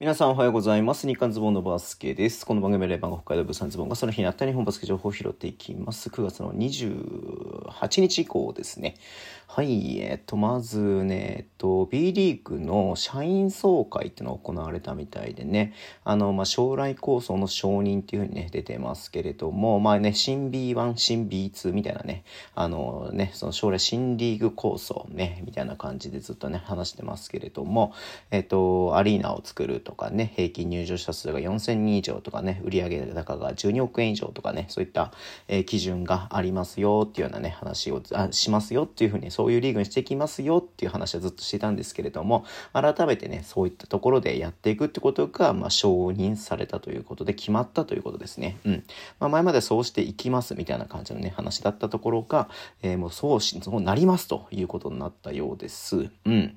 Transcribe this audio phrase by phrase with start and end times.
[0.00, 1.06] 皆さんおはようございます。
[1.06, 2.44] 日刊ズボンのバスケです。
[2.44, 6.08] この番組はレバンが北海道物産ズボンがその日にあった日本バスケ情報を拾っていきます。
[6.08, 8.96] 9月の28日以降ですね。
[9.46, 22.24] はい、えっと、まずね、えっと、B リーグの社員総会っていうのが行われたみたいでね、あの、まあ、将来構想の承認っていうふうにね、出てますけれども、まあね、新 B1、新 B2 みたいなね、
[22.56, 27.92] あのね、その将来新リーグ構想ね、みたいな感じでずっとね、話してますけれども、
[28.32, 35.12] えっと、アリーナを作るとかね、平均入場者数が4000人以上とかね、売上高が12億円以上とかね、そういった、
[35.46, 48.56] えー基準がありますよっていうようなね、話をあしますよっていうふうに、そういうリーグにしていきますよっていう話はずっとしてたんですけれども、改めてね、そういったところでやっていくってことが、まあ、承認されたということで、決まったということですね。
[48.64, 48.84] うん。
[49.20, 52.48] まあ、前までそうしていきますみたいな感じのね、話だったところが、
[52.82, 56.10] えーもうそうし、そうなりますということになったようです。
[56.24, 56.56] うん。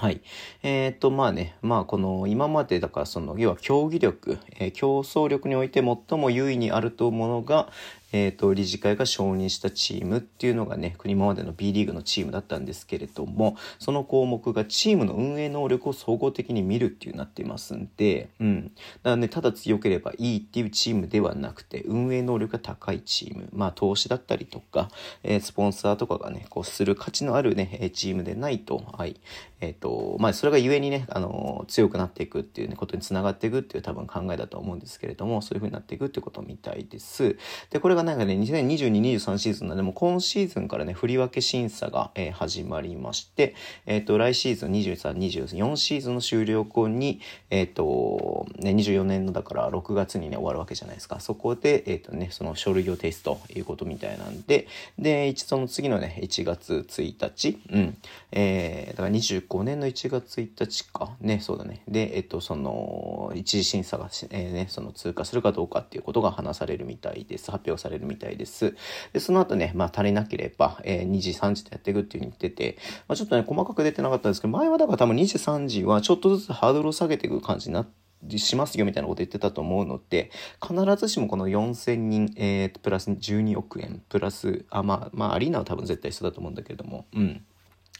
[0.00, 0.22] はい。
[0.62, 7.70] えーっと、まあね、まあこの今までだからその、要は競技力、えー競争力において最も優位にあると思うのが、
[8.12, 18.72] えーっと、理事会が承認したチームっていうのがね、今までの B リーグのチームだったんですけれども、その項目がチームの運営能力を総合的に見るっていうなってますんで、うん。
[19.02, 24.90] だね、ただ強ければいいっていうチームではなくて、運営能力が高いチーム、まあ投資だったりとか、
[25.22, 29.20] えースポンサーとかがね、こうする価値のあるね、チームでないと、はい。
[29.60, 37.36] えっ、と、まあそれがゆえにね、あの強くなっていくっていうね、ことにつながっていくっていう多分考えだと思うんですけれども、そういう風になっていくってことみたいです。
[37.70, 43.54] で、これがなんかね、2022-23シーズンなんで、もう今シーズンからね、振り分け審査が、えー始まりまして、
[43.86, 47.20] えっ、と、来シーズン23、24シーズンの終了後に、
[47.50, 51.20] えっ、と、ね、24年のだから6月にね、終わるわけじゃないですか。
[51.20, 54.66] そこで、えっ、とね、その書類を提出ということみたいなんで、
[54.98, 57.96] で、一その次のね、1月1日、うん、
[58.32, 61.82] えー、だから25年の1月1日か、ね、そうだね。
[61.88, 67.50] で、えっ、と、その、一次審査が、えーね、その通過するかどうかっていうことが話されるみたいです。
[67.50, 68.74] 発表されれるみたいです。
[69.12, 72.78] で、その後ね、まあ足りなければ、えー2時、3時とやっていくっていう風に言ってて、
[73.08, 77.92] まあちょっとね、細かく出てなかったんですけど、前はだから多分2時、3時はちょっとずつハードルを下げていく感じになって、
[78.36, 80.30] しますよみたいなこと言ってたと思うので、
[80.60, 87.42] 必ずしもこの4000人、えー、プラス12億円、プラス、あ、まあ、まあ、アリーナは多分絶対一緒だと思うんだけれども、うん。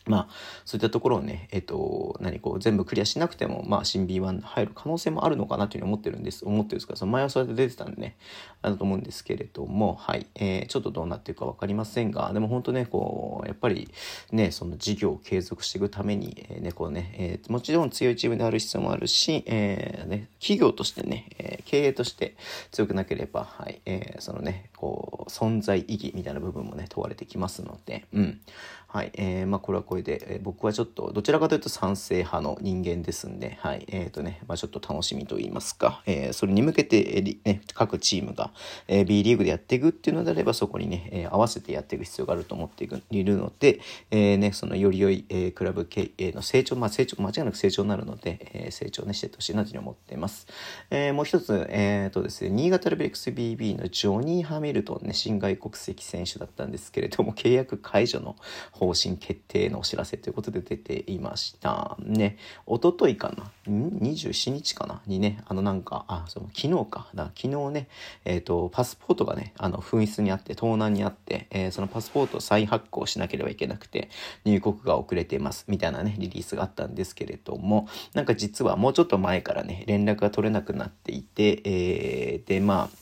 [0.06, 0.28] まあ、
[0.64, 8.16] そういったところをね、えっ、と、何こう、全部クリアしなくても、まあ、新 B1 入る可能性もあるのかなというふうに思ってるんです、思ってるんですか、その前はそうやって出てたんでね、
[8.62, 13.90] あると思うんですけれども、はい、えーちょっとどうなっていくかわかりませんが、でも本当ね、こう、やっぱり
[14.32, 22.34] ね、その事業を継続していくために、えーね、こうね、えーもちろん強いチームである必要もあるし、えーね、企業としてね、えー経営として
[22.72, 28.40] 強くなければ、はい、えーそのね、こう、存在意義みたいな部分もね、問われてきますので、うん。
[28.88, 38.50] はい、えーまあこれはこれで、えー僕はちょっとどちらかというと賛成派の人間ですんで、はい、えっ、とね、まあちょっと楽しみと言いますか、えーそれに向けて、えーね、各チームが、
[38.88, 43.80] えー B リーグでやっていくっていうのであれば、そこにね、えー合わせてやっていく必要があると思っていくいるので、
[44.10, 50.46] えーね、そのより良い、えークラブ経営の成長、まあ成長、間違いなく成長になるので、えー成長ね、していってほしいなというふうに思っています。
[50.90, 58.36] えーもう一つ、えっ、とですね、新潟レベル XBB のジョニー・ハミルトンね、新外国籍選手だったんですけれども、契約解除の
[58.72, 61.96] 方針決定のお知らせということで出ていました。
[62.00, 62.36] ね、
[62.66, 65.00] 一昨日かな、?27 日かな。
[65.06, 67.88] にね、あのなんか、あ、その昨日か、だ昨日ね、
[68.26, 74.10] えっ、と、パスポートがね、あの、紛失にあって、盗難にあって、えーそのパスポートを再発行しなければいけなくて、
[74.44, 82.99] 入国が遅れてます、みたいなね、リリースがあったんですけれども、なんか実はもうちょっと前からね、連絡が取れなくなっていて、えーで、まあ、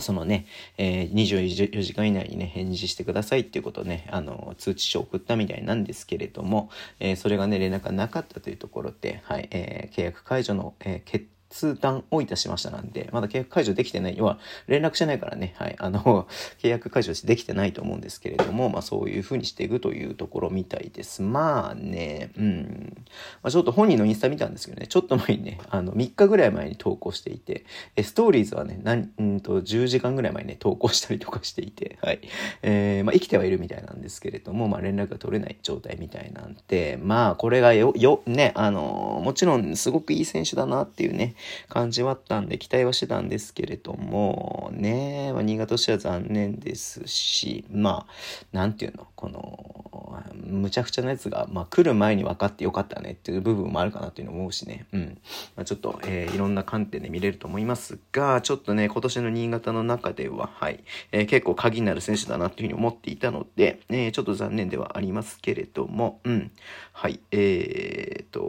[0.00, 0.46] そのね、
[0.78, 14.38] えー、24時間以内にね、返事してくださいっていうことをね、あの、通知書を送ったみたいなんですけれども、えーそれがね、連絡がなかったというところで、はい、えー契約解除の、えー決通談をいたしましたなんで、まだ契約解除できてない、要は
[14.68, 16.28] 連絡してないからね、はい、あの、
[16.62, 21.22] 契約解除できてないと思うんですけれども、まあそういう風にしていくというところみたいです。
[21.22, 22.96] まあね、うん。
[23.42, 27.64] まあ、ちょっと本人のインスタ見たんですけどね、ちょっと前にね、あの、3日ぐらい前に投稿していて、
[27.96, 32.20] えストーリーズはね、なん、んと、10時間ぐらい前にね、投稿したりとかしていて、はい。
[32.62, 41.34] えー、まあ生きてはいるみたいなんですけれども、まあ連絡が取れない状態みたいなんで、まあこれがよ、よ、ね、あの、もちろんすごくいい選手だなっていうね、
[41.68, 55.18] 感じはあったんで、期待はしてたんですけれども、ね、まあ、新潟としては残念ですし、まあ、なんていうの、この、むちゃくちゃなやつが、まあ、来る前に分かってよかったねっていう部分もあるかなっていうの思うしね、うん。
[55.56, 60.82] まあ、ちょっと、えー、いろんな観点で見れると思いますがちょっとね今年の新潟の中では、はい。
[61.12, 66.50] えー、結構鍵になる選手だなっていうふうに思っていたので、えー、ちょっと残念ではありますけれども、うん、
[66.92, 67.20] はい。
[67.30, 68.40] えー、と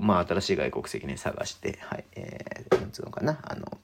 [0.00, 3.78] まあ新しい外国籍ね探してはいえー、なんつうのかなあの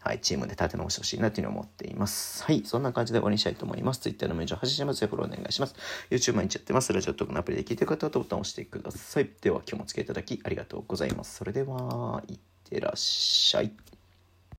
[0.00, 2.44] はい、チームで立て直してほしいなっていうのを思っています。
[2.44, 4.00] はい、そんな感じで終わりにしたいと思います。
[4.00, 5.06] Twitter のメールを発信します。
[5.06, 5.74] フォローお願いします。
[6.10, 6.92] YouTube 毎日やってます。
[6.92, 9.30] ラジオトークのアプリで聞いてる方はボタンを押してください。
[9.40, 11.36] では今日もお付き合いいただきありがとうございます。
[11.36, 13.72] それでは、いってらっしゃい。